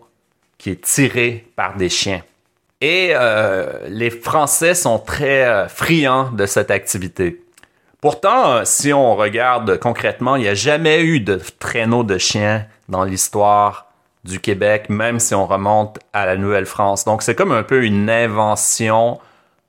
qui 0.57 0.71
est 0.71 0.81
tiré 0.81 1.47
par 1.55 1.75
des 1.75 1.89
chiens. 1.89 2.21
Et 2.81 3.11
euh, 3.13 3.87
les 3.89 4.09
Français 4.09 4.73
sont 4.73 4.97
très 4.97 5.45
euh, 5.45 5.67
friands 5.67 6.31
de 6.31 6.45
cette 6.47 6.71
activité. 6.71 7.43
Pourtant, 7.99 8.65
si 8.65 8.91
on 8.91 9.15
regarde 9.15 9.77
concrètement, 9.77 10.35
il 10.35 10.43
n'y 10.43 10.47
a 10.47 10.55
jamais 10.55 11.01
eu 11.01 11.19
de 11.19 11.39
traîneau 11.59 12.03
de 12.03 12.17
chiens 12.17 12.65
dans 12.89 13.03
l'histoire 13.03 13.91
du 14.23 14.39
Québec, 14.39 14.89
même 14.89 15.19
si 15.19 15.35
on 15.35 15.45
remonte 15.45 15.99
à 16.13 16.25
la 16.25 16.37
Nouvelle-France. 16.37 17.05
Donc 17.05 17.21
c'est 17.21 17.35
comme 17.35 17.51
un 17.51 17.63
peu 17.63 17.83
une 17.83 18.09
invention 18.09 19.19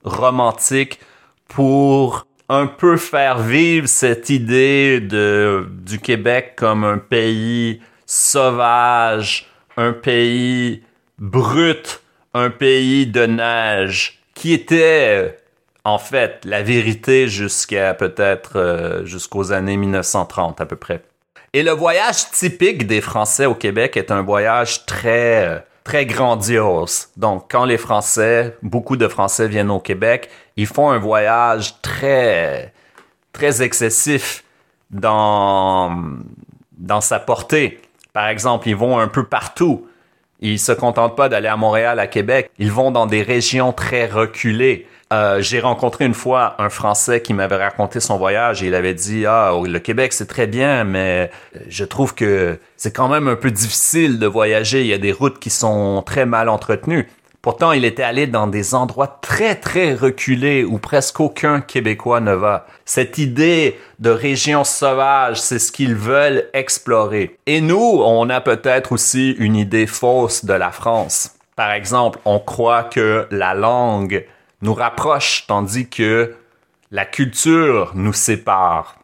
romantique 0.04 1.00
pour 1.48 2.26
un 2.48 2.66
peu 2.66 2.96
faire 2.96 3.38
vivre 3.38 3.88
cette 3.88 4.28
idée 4.28 5.00
de, 5.00 5.66
du 5.70 5.98
Québec 5.98 6.54
comme 6.56 6.84
un 6.84 6.98
pays 6.98 7.80
sauvage, 8.06 9.46
un 9.76 9.92
pays 9.92 10.82
brut, 11.18 12.02
un 12.34 12.50
pays 12.50 13.06
de 13.06 13.26
neige, 13.26 14.20
qui 14.34 14.52
était 14.52 15.38
en 15.84 15.98
fait 15.98 16.44
la 16.44 16.62
vérité 16.62 17.28
jusqu'à 17.28 17.94
peut-être 17.94 18.56
euh, 18.56 19.04
jusqu'aux 19.04 19.52
années 19.52 19.76
1930 19.76 20.60
à 20.60 20.66
peu 20.66 20.76
près. 20.76 21.02
Et 21.54 21.62
le 21.62 21.72
voyage 21.72 22.30
typique 22.30 22.86
des 22.86 23.00
Français 23.00 23.46
au 23.46 23.54
Québec 23.54 23.96
est 23.96 24.10
un 24.10 24.22
voyage 24.22 24.86
très 24.86 25.46
euh, 25.46 25.58
très 25.84 26.06
grandiose. 26.06 27.08
Donc 27.16 27.46
quand 27.50 27.64
les 27.64 27.78
Français, 27.78 28.56
beaucoup 28.62 28.96
de 28.96 29.08
Français 29.08 29.48
viennent 29.48 29.70
au 29.70 29.80
Québec, 29.80 30.30
ils 30.56 30.66
font 30.66 30.90
un 30.90 30.98
voyage 30.98 31.80
très 31.82 32.72
très 33.32 33.62
excessif 33.62 34.44
dans 34.90 35.96
dans 36.76 37.00
sa 37.00 37.18
portée. 37.18 37.80
Par 38.12 38.28
exemple, 38.28 38.68
ils 38.68 38.76
vont 38.76 38.98
un 38.98 39.08
peu 39.08 39.24
partout. 39.24 39.86
Ils 40.40 40.58
se 40.58 40.72
contentent 40.72 41.16
pas 41.16 41.28
d'aller 41.28 41.48
à 41.48 41.56
Montréal, 41.56 42.00
à 42.00 42.06
Québec. 42.06 42.50
Ils 42.58 42.72
vont 42.72 42.90
dans 42.90 43.06
des 43.06 43.22
régions 43.22 43.72
très 43.72 44.06
reculées. 44.06 44.86
Euh, 45.12 45.42
j'ai 45.42 45.60
rencontré 45.60 46.06
une 46.06 46.14
fois 46.14 46.54
un 46.58 46.70
Français 46.70 47.20
qui 47.20 47.34
m'avait 47.34 47.56
raconté 47.56 48.00
son 48.00 48.16
voyage 48.16 48.62
et 48.62 48.68
il 48.68 48.74
avait 48.74 48.94
dit 48.94 49.26
ah 49.26 49.52
le 49.62 49.78
Québec 49.78 50.14
c'est 50.14 50.26
très 50.26 50.46
bien 50.46 50.84
mais 50.84 51.30
je 51.68 51.84
trouve 51.84 52.14
que 52.14 52.58
c'est 52.78 52.96
quand 52.96 53.08
même 53.08 53.28
un 53.28 53.36
peu 53.36 53.50
difficile 53.50 54.18
de 54.18 54.26
voyager. 54.26 54.80
Il 54.80 54.86
y 54.86 54.94
a 54.94 54.98
des 54.98 55.12
routes 55.12 55.38
qui 55.38 55.50
sont 55.50 56.02
très 56.06 56.24
mal 56.24 56.48
entretenues. 56.48 57.08
Pourtant, 57.42 57.72
il 57.72 57.84
était 57.84 58.04
allé 58.04 58.28
dans 58.28 58.46
des 58.46 58.72
endroits 58.72 59.18
très 59.20 59.56
très 59.56 59.94
reculés 59.94 60.64
où 60.64 60.78
presque 60.78 61.18
aucun 61.18 61.60
Québécois 61.60 62.20
ne 62.20 62.34
va. 62.34 62.66
Cette 62.84 63.18
idée 63.18 63.76
de 63.98 64.10
région 64.10 64.62
sauvage, 64.62 65.40
c'est 65.40 65.58
ce 65.58 65.72
qu'ils 65.72 65.96
veulent 65.96 66.48
explorer. 66.54 67.36
Et 67.46 67.60
nous, 67.60 68.00
on 68.04 68.30
a 68.30 68.40
peut-être 68.40 68.92
aussi 68.92 69.32
une 69.32 69.56
idée 69.56 69.88
fausse 69.88 70.44
de 70.44 70.52
la 70.52 70.70
France. 70.70 71.32
Par 71.56 71.72
exemple, 71.72 72.20
on 72.24 72.38
croit 72.38 72.84
que 72.84 73.26
la 73.32 73.54
langue 73.54 74.24
nous 74.62 74.74
rapproche 74.74 75.44
tandis 75.46 75.88
que 75.88 76.34
la 76.90 77.04
culture 77.04 77.92
nous 77.94 78.12
sépare. 78.12 78.96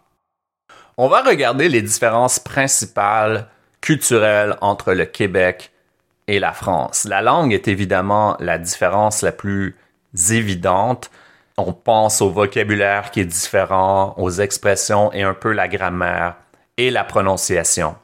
On 0.96 1.08
va 1.08 1.22
regarder 1.22 1.68
les 1.68 1.82
différences 1.82 2.38
principales 2.38 3.48
culturelles 3.80 4.56
entre 4.60 4.94
le 4.94 5.04
Québec 5.04 5.70
et 6.26 6.38
la 6.38 6.52
France. 6.52 7.04
La 7.04 7.22
langue 7.22 7.52
est 7.52 7.68
évidemment 7.68 8.36
la 8.40 8.58
différence 8.58 9.22
la 9.22 9.32
plus 9.32 9.76
évidente. 10.30 11.10
On 11.56 11.72
pense 11.72 12.20
au 12.20 12.30
vocabulaire 12.30 13.10
qui 13.10 13.20
est 13.20 13.24
différent, 13.24 14.14
aux 14.16 14.30
expressions 14.30 15.12
et 15.12 15.22
un 15.22 15.34
peu 15.34 15.52
la 15.52 15.68
grammaire 15.68 16.36
et 16.76 16.90
la 16.90 17.04
prononciation. 17.04 17.96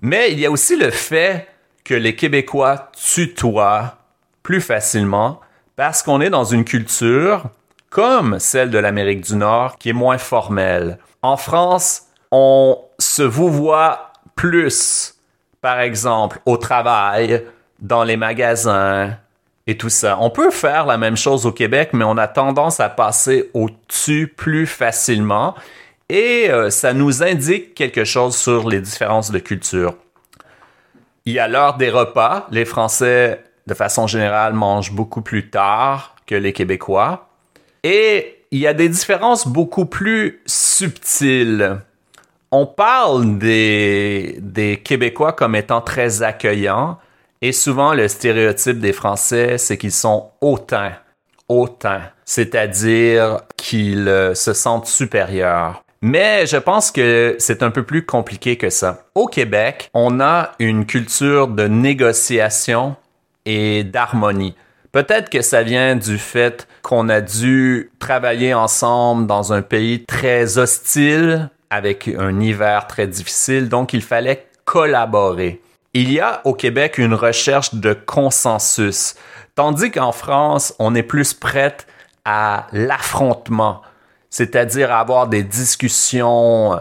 Mais 0.00 0.32
il 0.32 0.40
y 0.40 0.46
a 0.46 0.50
aussi 0.50 0.76
le 0.76 0.90
fait 0.90 1.48
que 1.84 1.94
les 1.94 2.16
Québécois 2.16 2.90
tutoient 2.92 3.98
plus 4.42 4.60
facilement 4.60 5.40
parce 5.76 6.02
qu'on 6.02 6.20
est 6.20 6.30
dans 6.30 6.44
une 6.44 6.64
culture 6.64 7.44
comme 7.90 8.38
celle 8.38 8.70
de 8.70 8.78
l'Amérique 8.78 9.22
du 9.22 9.36
Nord 9.36 9.78
qui 9.78 9.90
est 9.90 9.94
moins 9.94 10.18
formelle. 10.18 10.98
En 11.22 11.36
France, 11.36 12.04
on 12.30 12.78
se 12.98 13.22
vouvoie 13.22 14.12
plus 14.34 15.12
par 15.62 15.80
exemple, 15.80 16.40
au 16.44 16.58
travail, 16.58 17.44
dans 17.78 18.04
les 18.04 18.16
magasins 18.16 19.16
et 19.66 19.78
tout 19.78 19.88
ça. 19.88 20.18
On 20.20 20.28
peut 20.28 20.50
faire 20.50 20.84
la 20.86 20.98
même 20.98 21.16
chose 21.16 21.46
au 21.46 21.52
Québec, 21.52 21.90
mais 21.92 22.04
on 22.04 22.18
a 22.18 22.26
tendance 22.26 22.80
à 22.80 22.88
passer 22.88 23.48
au-dessus 23.54 24.26
plus 24.36 24.66
facilement 24.66 25.54
et 26.08 26.50
euh, 26.50 26.68
ça 26.68 26.92
nous 26.92 27.22
indique 27.22 27.74
quelque 27.74 28.04
chose 28.04 28.36
sur 28.36 28.68
les 28.68 28.80
différences 28.80 29.30
de 29.30 29.38
culture. 29.38 29.94
Il 31.24 31.32
y 31.32 31.38
a 31.38 31.46
l'heure 31.46 31.76
des 31.76 31.90
repas. 31.90 32.48
Les 32.50 32.64
Français, 32.64 33.44
de 33.66 33.74
façon 33.74 34.06
générale, 34.06 34.54
mangent 34.54 34.92
beaucoup 34.92 35.22
plus 35.22 35.50
tard 35.50 36.16
que 36.26 36.34
les 36.34 36.52
Québécois. 36.52 37.28
Et 37.82 38.44
il 38.50 38.58
y 38.58 38.66
a 38.66 38.74
des 38.74 38.88
différences 38.88 39.46
beaucoup 39.46 39.86
plus 39.86 40.42
subtiles 40.46 41.80
on 42.52 42.66
parle 42.66 43.38
des, 43.38 44.36
des 44.40 44.76
Québécois 44.76 45.32
comme 45.32 45.56
étant 45.56 45.80
très 45.80 46.22
accueillants 46.22 46.98
et 47.40 47.50
souvent 47.50 47.94
le 47.94 48.06
stéréotype 48.06 48.78
des 48.78 48.92
Français, 48.92 49.56
c'est 49.56 49.78
qu'ils 49.78 49.90
sont 49.90 50.30
hautains, 50.42 50.92
hautains, 51.48 52.02
c'est-à-dire 52.26 53.40
qu'ils 53.56 54.06
euh, 54.06 54.34
se 54.34 54.52
sentent 54.52 54.86
supérieurs. 54.86 55.82
Mais 56.02 56.46
je 56.46 56.58
pense 56.58 56.90
que 56.90 57.36
c'est 57.38 57.62
un 57.62 57.70
peu 57.70 57.84
plus 57.84 58.04
compliqué 58.04 58.56
que 58.56 58.68
ça. 58.68 59.04
Au 59.14 59.26
Québec, 59.26 59.88
on 59.94 60.20
a 60.20 60.52
une 60.58 60.84
culture 60.84 61.48
de 61.48 61.66
négociation 61.66 62.96
et 63.46 63.84
d'harmonie. 63.84 64.54
Peut-être 64.92 65.30
que 65.30 65.40
ça 65.40 65.62
vient 65.62 65.96
du 65.96 66.18
fait 66.18 66.68
qu'on 66.82 67.08
a 67.08 67.20
dû 67.20 67.90
travailler 67.98 68.52
ensemble 68.52 69.26
dans 69.26 69.52
un 69.52 69.62
pays 69.62 70.04
très 70.04 70.58
hostile 70.58 71.48
avec 71.70 72.08
un 72.08 72.38
hiver 72.40 72.86
très 72.86 73.06
difficile, 73.06 73.70
donc 73.70 73.94
il 73.94 74.02
fallait 74.02 74.46
collaborer. 74.66 75.62
Il 75.94 76.12
y 76.12 76.20
a 76.20 76.42
au 76.44 76.52
Québec 76.52 76.98
une 76.98 77.14
recherche 77.14 77.74
de 77.74 77.94
consensus, 77.94 79.14
tandis 79.54 79.90
qu'en 79.90 80.12
France, 80.12 80.74
on 80.78 80.94
est 80.94 81.02
plus 81.02 81.32
prête 81.32 81.86
à 82.26 82.66
l'affrontement, 82.72 83.80
c'est-à-dire 84.28 84.92
avoir 84.92 85.26
des 85.26 85.42
discussions 85.42 86.74
euh, 86.74 86.80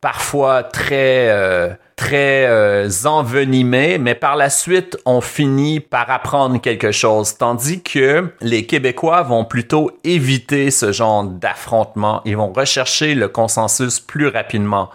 parfois 0.00 0.64
très 0.64 1.28
euh, 1.30 1.72
très 1.96 2.46
euh, 2.46 2.88
envenimé, 3.04 3.98
mais 3.98 4.14
par 4.14 4.36
la 4.36 4.50
suite, 4.50 4.96
on 5.04 5.20
finit 5.20 5.80
par 5.80 6.10
apprendre 6.10 6.60
quelque 6.60 6.92
chose. 6.92 7.36
Tandis 7.36 7.82
que 7.82 8.32
les 8.40 8.66
Québécois 8.66 9.22
vont 9.22 9.44
plutôt 9.44 9.90
éviter 10.02 10.70
ce 10.70 10.92
genre 10.92 11.24
d'affrontement. 11.24 12.20
Ils 12.24 12.36
vont 12.36 12.52
rechercher 12.52 13.14
le 13.14 13.28
consensus 13.28 14.00
plus 14.00 14.28
rapidement. 14.28 14.90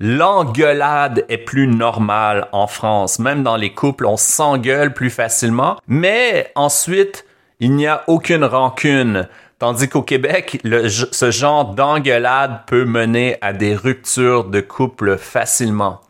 L'engueulade 0.00 1.24
est 1.28 1.38
plus 1.38 1.66
normale 1.66 2.48
en 2.52 2.66
France. 2.66 3.18
Même 3.18 3.42
dans 3.42 3.56
les 3.56 3.74
couples, 3.74 4.06
on 4.06 4.16
s'engueule 4.16 4.94
plus 4.94 5.10
facilement. 5.10 5.76
Mais 5.88 6.52
ensuite, 6.54 7.24
il 7.60 7.74
n'y 7.74 7.86
a 7.86 8.04
aucune 8.06 8.44
rancune. 8.44 9.28
Tandis 9.58 9.88
qu'au 9.88 10.02
Québec, 10.02 10.60
ce 10.64 11.30
genre 11.32 11.74
d'engueulade 11.74 12.60
peut 12.68 12.84
mener 12.84 13.38
à 13.40 13.52
des 13.52 13.74
ruptures 13.74 14.44
de 14.44 14.60
couple 14.60 15.18
facilement. 15.18 16.00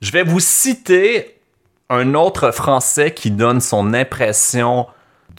Je 0.00 0.12
vais 0.12 0.22
vous 0.22 0.38
citer 0.38 1.40
un 1.90 2.14
autre 2.14 2.52
Français 2.52 3.12
qui 3.12 3.32
donne 3.32 3.60
son 3.60 3.94
impression 3.94 4.86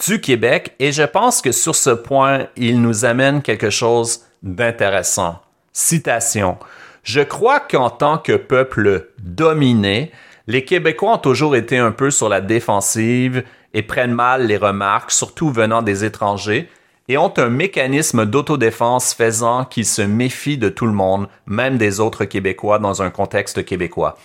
du 0.06 0.20
Québec 0.20 0.76
et 0.80 0.92
je 0.92 1.04
pense 1.04 1.42
que 1.42 1.54
sur 1.54 1.76
ce 1.76 1.92
point, 1.92 2.48
il 2.58 2.82
nous 2.82 3.06
amène 3.06 3.42
quelque 3.42 3.70
chose 3.70 4.26
d'intéressant. 4.44 5.42
Citation. 5.72 6.58
Je 7.04 7.22
crois 7.22 7.62
qu'en 7.62 7.90
tant 7.90 8.18
que 8.18 8.34
peuple 8.34 9.12
dominé, 9.24 10.12
les 10.48 10.66
Québécois 10.66 11.14
ont 11.14 11.20
toujours 11.20 11.56
été 11.56 11.78
un 11.78 11.92
peu 11.92 12.12
sur 12.12 12.28
la 12.28 12.42
défensive 12.42 13.46
et 13.74 13.82
prennent 13.82 14.14
mal 14.14 14.46
les 14.46 14.58
remarques, 14.58 15.12
surtout 15.12 15.52
venant 15.52 15.82
des 15.82 16.04
étrangers, 16.04 16.70
et 17.08 17.18
ont 17.18 17.34
un 17.38 17.50
mécanisme 17.50 18.26
d'autodéfense 18.26 19.14
faisant 19.14 19.64
qu'ils 19.64 19.86
se 19.86 20.02
méfient 20.02 20.58
de 20.58 20.68
tout 20.68 20.86
le 20.86 20.92
monde, 20.92 21.30
même 21.46 21.78
des 21.78 22.02
autres 22.02 22.26
Québécois 22.26 22.78
dans 22.78 23.02
un 23.02 23.10
contexte 23.10 23.64
québécois. 23.64 24.18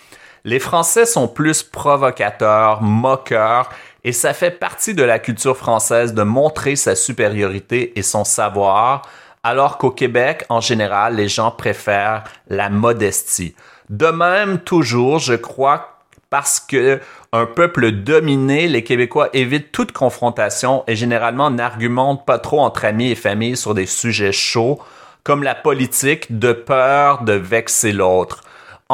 Les 0.46 0.58
Français 0.58 1.06
sont 1.06 1.26
plus 1.26 1.62
provocateurs, 1.62 2.82
moqueurs, 2.82 3.70
et 4.04 4.12
ça 4.12 4.34
fait 4.34 4.50
partie 4.50 4.92
de 4.92 5.02
la 5.02 5.18
culture 5.18 5.56
française 5.56 6.12
de 6.12 6.22
montrer 6.22 6.76
sa 6.76 6.94
supériorité 6.94 7.98
et 7.98 8.02
son 8.02 8.24
savoir 8.24 9.02
alors 9.42 9.78
qu'au 9.78 9.90
Québec, 9.90 10.44
en 10.48 10.60
général, 10.60 11.16
les 11.16 11.28
gens 11.28 11.50
préfèrent 11.50 12.24
la 12.48 12.70
modestie. 12.70 13.54
De 13.90 14.06
même, 14.06 14.58
toujours, 14.58 15.18
je 15.18 15.34
crois, 15.34 15.98
parce 16.30 16.60
que 16.60 17.00
un 17.32 17.46
peuple 17.46 17.92
dominé, 17.92 18.68
les 18.68 18.82
Québécois 18.84 19.28
évitent 19.34 19.70
toute 19.70 19.92
confrontation 19.92 20.82
et 20.86 20.96
généralement 20.96 21.50
n'argumentent 21.50 22.26
pas 22.26 22.38
trop 22.38 22.60
entre 22.60 22.86
amis 22.86 23.10
et 23.10 23.14
familles 23.14 23.56
sur 23.56 23.74
des 23.74 23.86
sujets 23.86 24.32
chauds, 24.32 24.80
comme 25.22 25.42
la 25.42 25.54
politique, 25.54 26.38
de 26.38 26.52
peur 26.52 27.22
de 27.22 27.32
vexer 27.32 27.92
l'autre. 27.92 28.42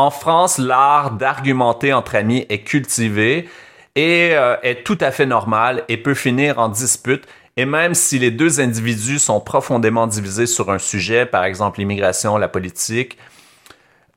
En 0.00 0.08
France, 0.08 0.56
l'art 0.56 1.10
d'argumenter 1.10 1.92
entre 1.92 2.14
amis 2.14 2.46
est 2.48 2.60
cultivé 2.60 3.50
et 3.96 4.30
euh, 4.32 4.56
est 4.62 4.82
tout 4.82 4.96
à 4.98 5.10
fait 5.10 5.26
normal 5.26 5.84
et 5.90 5.98
peut 5.98 6.14
finir 6.14 6.58
en 6.58 6.70
dispute. 6.70 7.26
Et 7.58 7.66
même 7.66 7.92
si 7.92 8.18
les 8.18 8.30
deux 8.30 8.62
individus 8.62 9.18
sont 9.18 9.40
profondément 9.40 10.06
divisés 10.06 10.46
sur 10.46 10.70
un 10.70 10.78
sujet, 10.78 11.26
par 11.26 11.44
exemple 11.44 11.80
l'immigration, 11.80 12.38
la 12.38 12.48
politique, 12.48 13.18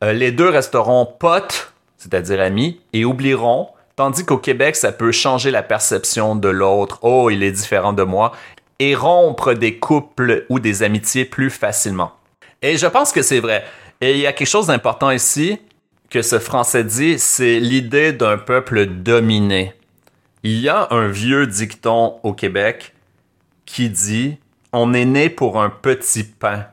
euh, 0.06 0.14
les 0.14 0.32
deux 0.32 0.48
resteront 0.48 1.06
potes, 1.06 1.74
c'est-à-dire 1.98 2.40
amis, 2.40 2.80
et 2.94 3.04
oublieront, 3.04 3.68
tandis 3.98 4.24
qu'au 4.24 4.38
Québec, 4.38 4.78
ça 4.78 4.94
peut 4.94 5.12
changer 5.12 5.52
la 5.52 5.64
perception 5.64 6.38
de 6.38 6.48
l'autre. 6.48 7.00
Oh, 7.02 7.30
il 7.30 7.44
est 7.44 7.52
différent 7.52 7.92
de 7.92 8.04
moi, 8.04 8.32
et 8.80 8.96
rompre 8.96 9.52
des 9.52 9.80
couples 9.80 10.46
ou 10.48 10.62
des 10.62 10.82
amitiés 10.82 11.26
plus 11.26 11.50
facilement. 11.50 12.14
Et 12.62 12.78
je 12.78 12.88
pense 12.88 13.12
que 13.12 13.22
c'est 13.22 13.42
vrai. 13.42 13.66
Et 14.00 14.14
il 14.14 14.20
y 14.20 14.28
a 14.28 14.32
quelque 14.32 14.48
chose 14.48 14.68
d'important 14.68 15.12
ici 15.12 15.60
que 16.14 16.22
ce 16.22 16.38
français 16.38 16.84
dit, 16.84 17.18
c'est 17.18 17.60
l'idée 17.60 18.14
d'un 18.14 18.38
peuple 18.38 18.86
dominé. 18.86 19.74
Il 20.44 20.60
y 20.60 20.70
a 20.70 20.88
un 20.92 21.08
vieux 21.08 21.48
dicton 21.48 22.20
au 22.22 22.34
Québec 22.34 22.94
qui 23.66 23.90
dit 23.90 24.38
On 24.72 24.94
est 24.94 25.06
né 25.06 25.32
pour 25.32 25.60
un 25.60 25.72
petit 25.72 26.24
pain. 26.24 26.68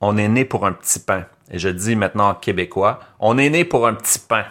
On 0.00 0.16
est 0.16 0.28
né 0.28 0.46
pour 0.46 0.64
un 0.64 0.72
petit 0.72 0.98
pain. 0.98 1.26
Et 1.50 1.58
je 1.58 1.68
dis 1.68 1.94
maintenant 1.94 2.30
en 2.30 2.34
québécois 2.34 3.00
On 3.20 3.36
est 3.36 3.50
né 3.50 3.66
pour 3.66 3.86
un 3.86 3.92
petit 3.92 4.18
pain. 4.18 4.46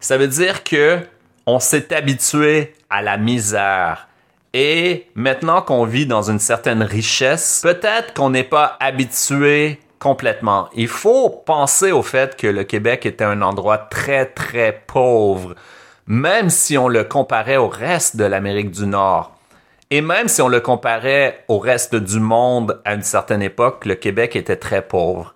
Ça 0.00 0.18
veut 0.18 0.26
dire 0.26 0.64
que 0.64 0.98
on 1.46 1.60
s'est 1.60 1.94
habitué 1.94 2.74
à 2.90 3.02
la 3.02 3.18
misère. 3.18 4.08
Et 4.52 5.06
maintenant 5.14 5.62
qu'on 5.62 5.84
vit 5.84 6.06
dans 6.06 6.28
une 6.28 6.40
certaine 6.40 6.82
richesse, 6.82 7.60
peut-être 7.62 8.14
qu'on 8.14 8.30
n'est 8.30 8.42
pas 8.42 8.76
habitué 8.80 9.78
complètement. 10.00 10.68
Il 10.74 10.88
faut 10.88 11.30
penser 11.30 11.92
au 11.92 12.02
fait 12.02 12.36
que 12.36 12.48
le 12.48 12.64
Québec 12.64 13.06
était 13.06 13.22
un 13.22 13.42
endroit 13.42 13.78
très, 13.78 14.26
très 14.26 14.82
pauvre, 14.88 15.54
même 16.08 16.50
si 16.50 16.76
on 16.76 16.88
le 16.88 17.04
comparait 17.04 17.58
au 17.58 17.68
reste 17.68 18.16
de 18.16 18.24
l'Amérique 18.24 18.72
du 18.72 18.86
Nord. 18.86 19.36
Et 19.90 20.00
même 20.00 20.26
si 20.26 20.42
on 20.42 20.48
le 20.48 20.60
comparait 20.60 21.44
au 21.46 21.58
reste 21.58 21.94
du 21.94 22.18
monde 22.18 22.80
à 22.84 22.94
une 22.94 23.02
certaine 23.02 23.42
époque, 23.42 23.84
le 23.84 23.94
Québec 23.94 24.34
était 24.34 24.56
très 24.56 24.82
pauvre. 24.82 25.34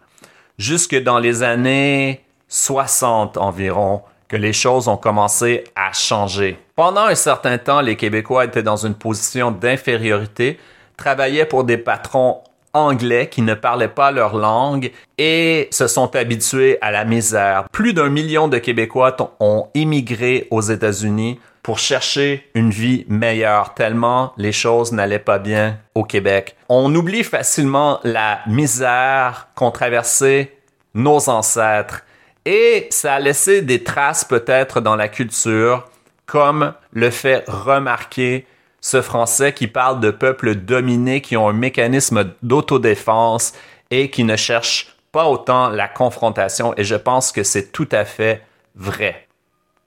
Jusque 0.58 1.00
dans 1.00 1.18
les 1.18 1.42
années 1.42 2.24
60 2.48 3.36
environ, 3.36 4.02
que 4.28 4.36
les 4.36 4.52
choses 4.52 4.88
ont 4.88 4.96
commencé 4.96 5.64
à 5.76 5.92
changer. 5.92 6.58
Pendant 6.76 7.04
un 7.04 7.14
certain 7.14 7.58
temps, 7.58 7.80
les 7.80 7.96
Québécois 7.96 8.46
étaient 8.46 8.62
dans 8.62 8.84
une 8.86 8.94
position 8.94 9.50
d'infériorité, 9.50 10.58
travaillaient 10.96 11.44
pour 11.44 11.64
des 11.64 11.76
patrons 11.76 12.42
anglais 12.74 13.28
qui 13.28 13.42
ne 13.42 13.54
parlaient 13.54 13.88
pas 13.88 14.10
leur 14.10 14.36
langue 14.36 14.90
et 15.16 15.68
se 15.70 15.86
sont 15.86 16.14
habitués 16.14 16.78
à 16.82 16.90
la 16.90 17.04
misère. 17.04 17.64
Plus 17.72 17.94
d'un 17.94 18.10
million 18.10 18.48
de 18.48 18.58
Québécois 18.58 19.16
ont 19.40 19.68
immigré 19.74 20.48
aux 20.50 20.60
États-Unis 20.60 21.40
pour 21.62 21.78
chercher 21.78 22.46
une 22.54 22.70
vie 22.70 23.06
meilleure, 23.08 23.72
tellement 23.72 24.34
les 24.36 24.52
choses 24.52 24.92
n'allaient 24.92 25.18
pas 25.18 25.38
bien 25.38 25.78
au 25.94 26.04
Québec. 26.04 26.56
On 26.68 26.94
oublie 26.94 27.24
facilement 27.24 28.00
la 28.04 28.40
misère 28.46 29.48
qu'ont 29.54 29.70
traversé 29.70 30.52
nos 30.94 31.30
ancêtres 31.30 32.02
et 32.44 32.86
ça 32.90 33.14
a 33.14 33.20
laissé 33.20 33.62
des 33.62 33.82
traces 33.82 34.24
peut-être 34.24 34.80
dans 34.80 34.96
la 34.96 35.08
culture, 35.08 35.88
comme 36.26 36.74
le 36.92 37.10
fait 37.10 37.44
remarquer 37.48 38.46
ce 38.84 39.00
Français 39.00 39.54
qui 39.54 39.66
parle 39.66 39.98
de 40.00 40.10
peuples 40.10 40.56
dominés 40.56 41.22
qui 41.22 41.38
ont 41.38 41.48
un 41.48 41.54
mécanisme 41.54 42.32
d'autodéfense 42.42 43.54
et 43.90 44.10
qui 44.10 44.24
ne 44.24 44.36
cherchent 44.36 44.94
pas 45.10 45.26
autant 45.26 45.70
la 45.70 45.88
confrontation. 45.88 46.74
Et 46.76 46.84
je 46.84 46.94
pense 46.94 47.32
que 47.32 47.44
c'est 47.44 47.72
tout 47.72 47.88
à 47.92 48.04
fait 48.04 48.42
vrai. 48.74 49.26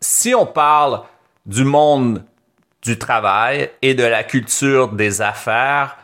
Si 0.01 0.33
on 0.33 0.47
parle 0.47 1.03
du 1.45 1.63
monde 1.63 2.23
du 2.81 2.97
travail 2.97 3.69
et 3.83 3.93
de 3.93 4.03
la 4.03 4.23
culture 4.23 4.87
des 4.87 5.21
affaires, 5.21 5.97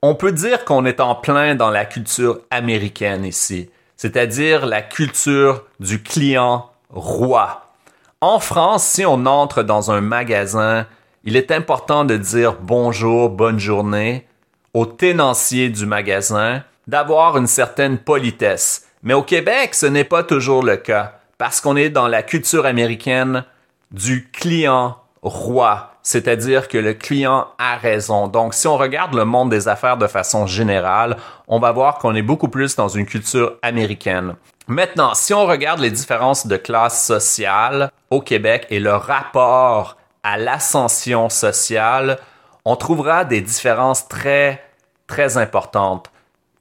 on 0.00 0.14
peut 0.14 0.32
dire 0.32 0.64
qu'on 0.64 0.86
est 0.86 1.00
en 1.00 1.14
plein 1.14 1.54
dans 1.54 1.70
la 1.70 1.84
culture 1.84 2.40
américaine 2.50 3.26
ici, 3.26 3.68
c'est-à-dire 3.94 4.64
la 4.64 4.80
culture 4.80 5.64
du 5.80 6.02
client 6.02 6.70
roi. 6.88 7.74
En 8.22 8.38
France, 8.40 8.84
si 8.84 9.04
on 9.04 9.26
entre 9.26 9.62
dans 9.62 9.90
un 9.90 10.00
magasin 10.00 10.86
il 11.24 11.36
est 11.36 11.50
important 11.50 12.04
de 12.04 12.16
dire 12.16 12.56
bonjour, 12.60 13.30
bonne 13.30 13.58
journée 13.58 14.26
au 14.74 14.86
tenancier 14.86 15.68
du 15.70 15.86
magasin, 15.86 16.62
d'avoir 16.86 17.36
une 17.36 17.46
certaine 17.46 17.98
politesse. 17.98 18.86
Mais 19.02 19.14
au 19.14 19.22
Québec, 19.22 19.74
ce 19.74 19.86
n'est 19.86 20.04
pas 20.04 20.22
toujours 20.22 20.62
le 20.62 20.76
cas, 20.76 21.20
parce 21.36 21.60
qu'on 21.60 21.76
est 21.76 21.90
dans 21.90 22.08
la 22.08 22.22
culture 22.22 22.66
américaine 22.66 23.44
du 23.90 24.28
client 24.30 24.96
roi, 25.22 25.92
c'est-à-dire 26.02 26.68
que 26.68 26.78
le 26.78 26.94
client 26.94 27.48
a 27.58 27.76
raison. 27.76 28.28
Donc, 28.28 28.54
si 28.54 28.66
on 28.66 28.76
regarde 28.76 29.14
le 29.14 29.24
monde 29.24 29.50
des 29.50 29.68
affaires 29.68 29.96
de 29.96 30.06
façon 30.06 30.46
générale, 30.46 31.16
on 31.48 31.58
va 31.58 31.72
voir 31.72 31.98
qu'on 31.98 32.14
est 32.14 32.22
beaucoup 32.22 32.48
plus 32.48 32.76
dans 32.76 32.88
une 32.88 33.06
culture 33.06 33.56
américaine. 33.62 34.34
Maintenant, 34.68 35.14
si 35.14 35.34
on 35.34 35.46
regarde 35.46 35.80
les 35.80 35.90
différences 35.90 36.46
de 36.46 36.56
classe 36.56 37.04
sociale 37.06 37.90
au 38.10 38.20
Québec 38.20 38.66
et 38.70 38.80
le 38.80 38.94
rapport 38.94 39.97
à 40.22 40.36
l'ascension 40.36 41.28
sociale, 41.28 42.18
on 42.64 42.76
trouvera 42.76 43.24
des 43.24 43.40
différences 43.40 44.08
très, 44.08 44.62
très 45.06 45.36
importantes. 45.36 46.10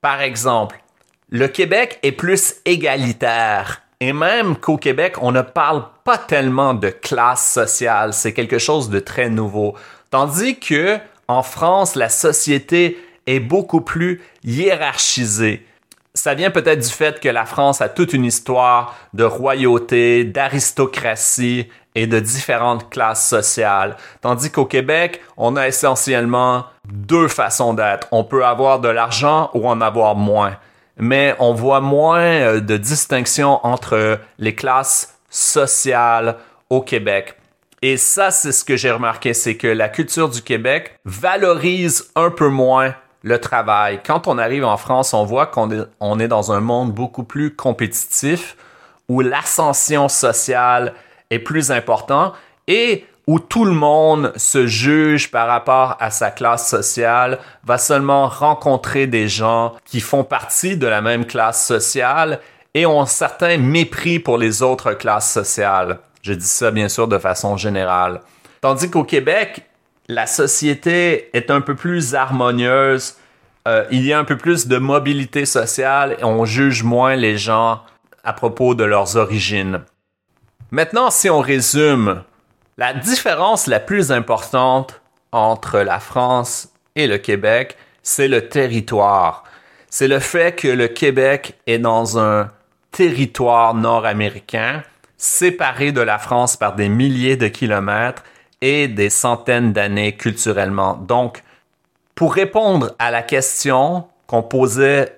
Par 0.02 0.22
exemple, 0.22 0.82
le 1.30 1.48
Québec 1.48 2.00
est 2.04 2.14
plus 2.14 2.56
égalitaire. 2.66 3.82
Et 4.00 4.14
même 4.14 4.56
qu'au 4.56 4.78
Québec, 4.78 5.16
on 5.22 5.32
ne 5.32 5.42
parle 5.42 5.84
pas 6.04 6.18
tellement 6.18 6.74
de 6.74 6.90
classe 6.90 7.52
sociale. 7.52 8.14
C'est 8.14 8.34
quelque 8.34 8.60
chose 8.60 8.90
de 8.90 9.00
très 9.00 9.30
nouveau. 9.30 9.76
Tandis 10.10 10.58
que, 10.60 10.98
en 11.28 11.44
France, 11.44 11.96
la 11.96 12.10
société 12.10 12.98
est 13.26 13.42
beaucoup 13.42 13.82
plus 13.82 14.22
hiérarchisée. 14.46 15.67
Ça 16.18 16.34
vient 16.34 16.50
peut-être 16.50 16.80
du 16.80 16.90
fait 16.90 17.20
que 17.20 17.30
la 17.30 17.46
France 17.46 17.80
a 17.80 17.90
toute 17.90 18.12
une 18.12 18.26
histoire 18.26 18.98
de 19.14 19.24
royauté, 19.24 20.24
d'aristocratie 20.24 21.68
et 21.94 22.08
de 22.08 22.20
différentes 22.20 22.90
classes 22.90 23.30
sociales. 23.30 23.98
Tandis 24.22 24.50
qu'au 24.50 24.66
Québec, 24.66 25.22
on 25.38 25.56
a 25.56 25.68
essentiellement 25.68 26.66
deux 26.86 27.28
façons 27.28 27.76
d'être. 27.76 28.08
On 28.12 28.24
peut 28.24 28.44
avoir 28.44 28.80
de 28.80 28.90
l'argent 28.90 29.52
ou 29.54 29.70
en 29.70 29.80
avoir 29.80 30.16
moins. 30.16 30.58
Mais 30.98 31.36
on 31.38 31.54
voit 31.54 31.82
moins 31.82 32.22
euh, 32.22 32.62
de 32.62 32.78
distinction 32.78 33.64
entre 33.64 34.20
les 34.40 34.56
classes 34.56 35.20
sociales 35.30 36.38
au 36.72 36.82
Québec. 36.82 37.36
Et 37.84 37.96
ça, 37.96 38.32
c'est 38.32 38.54
ce 38.54 38.66
que 38.66 38.76
j'ai 38.76 38.90
remarqué, 38.90 39.36
c'est 39.36 39.56
que 39.56 39.68
la 39.68 39.88
culture 39.88 40.30
du 40.30 40.42
Québec 40.42 40.98
valorise 41.06 42.10
un 42.16 42.32
peu 42.32 42.48
moins 42.48 42.96
le 43.24 43.40
travail. 43.40 44.02
Quand 44.06 44.28
on 44.28 44.38
arrive 44.38 44.66
en 44.66 44.78
France, 44.78 45.14
on 45.14 45.26
voit 45.26 45.48
qu'on 45.48 45.70
est, 46.20 46.28
dans 46.28 46.52
un 46.52 46.60
monde 46.60 46.94
beaucoup 46.94 47.24
plus 47.24 47.56
compétitif 47.56 48.56
où 49.10 49.22
l'ascension 49.22 50.10
sociale 50.10 50.94
est 51.30 51.40
plus 51.40 51.72
important 51.72 52.34
et 52.68 53.06
où 53.28 53.40
tout 53.40 53.66
le 53.66 53.74
monde 53.74 54.32
se 54.38 54.68
juge 54.68 55.32
par 55.32 55.48
rapport 55.48 55.98
à 56.00 56.12
sa 56.12 56.32
classe 56.32 56.70
sociale, 56.70 57.40
va 57.66 57.78
seulement 57.78 58.28
rencontrer 58.28 59.06
des 59.06 59.28
gens 59.28 59.76
qui 59.84 60.00
font 60.00 60.24
partie 60.24 60.78
de 60.78 60.88
la 60.88 61.02
même 61.02 61.26
classe 61.26 61.66
sociale 61.66 62.40
et 62.74 62.86
ont 62.86 63.02
un 63.02 63.06
certain 63.06 63.58
mépris 63.58 64.20
pour 64.20 64.38
les 64.38 64.62
autres 64.64 64.94
classes 64.94 65.32
sociales. 65.32 66.00
Je 66.22 66.34
dis 66.34 66.46
ça 66.46 66.72
bien 66.72 66.88
sûr 66.88 67.08
de 67.08 67.18
façon 67.18 67.58
générale. 67.58 68.22
Tandis 68.62 68.90
qu'au 68.90 69.04
Québec, 69.04 69.64
la 70.08 70.26
société 70.26 71.30
est 71.36 71.52
un 71.52 71.62
peu 71.62 71.76
plus 71.76 72.16
harmonieuse, 72.16 73.16
euh, 73.68 73.86
il 73.92 74.06
y 74.06 74.14
a 74.14 74.20
un 74.20 74.24
peu 74.24 74.38
plus 74.38 74.68
de 74.68 74.78
mobilité 74.78 75.46
sociale 75.46 76.16
et 76.20 76.24
on 76.24 76.46
juge 76.46 76.84
moins 76.84 77.16
les 77.16 77.38
gens 77.38 77.82
à 78.24 78.34
propos 78.34 78.76
de 78.76 78.86
leurs 78.86 79.18
origines. 79.18 79.82
Maintenant, 80.72 81.10
si 81.10 81.30
on 81.30 81.40
résume, 81.40 82.24
la 82.78 82.94
différence 82.94 83.68
la 83.68 83.80
plus 83.80 84.12
importante 84.12 85.02
entre 85.32 85.80
la 85.80 86.00
France 86.00 86.70
et 86.96 87.08
le 87.08 87.18
Québec, 87.18 87.78
c'est 88.02 88.28
le 88.28 88.48
territoire. 88.48 89.44
C'est 89.90 90.08
le 90.08 90.20
fait 90.20 90.56
que 90.56 90.68
le 90.68 90.88
Québec 90.88 91.56
est 91.68 91.80
dans 91.80 92.20
un 92.20 92.50
territoire 92.92 93.74
nord-américain, 93.74 94.84
séparé 95.18 95.92
de 95.92 96.02
la 96.02 96.18
France 96.18 96.56
par 96.56 96.76
des 96.76 96.90
milliers 96.90 97.38
de 97.38 97.48
kilomètres 97.48 98.24
et 98.62 98.88
des 98.88 99.10
centaines 99.10 99.74
d'années 99.74 100.16
culturellement. 100.16 100.96
Donc, 100.96 101.44
pour 102.16 102.34
répondre 102.34 102.96
à 103.00 103.12
la 103.12 103.22
question 103.22 104.06
qu'on 104.26 104.44
posait 104.44 105.18